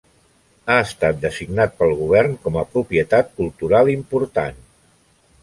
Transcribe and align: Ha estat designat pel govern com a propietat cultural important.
Ha 0.69 0.77
estat 0.85 1.19
designat 1.25 1.75
pel 1.81 1.93
govern 1.99 2.33
com 2.47 2.57
a 2.63 2.65
propietat 2.73 3.31
cultural 3.43 3.93
important. 3.99 4.61